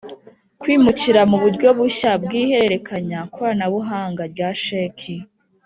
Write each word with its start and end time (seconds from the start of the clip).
Kwimukira 0.61 1.21
mu 1.31 1.37
buryo 1.43 1.69
bushya 1.79 2.11
bw 2.23 2.29
ihererekanyakoranabuhanga 2.41 4.23
rya 4.33 4.49
sheki 4.63 5.15